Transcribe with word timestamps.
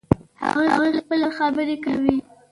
هغوی 0.43 0.89
خپلې 0.99 1.29
خبرې 1.37 1.75
کوي 1.85 2.15